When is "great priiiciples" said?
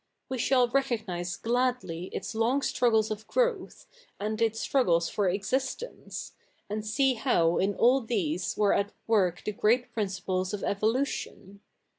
9.51-10.55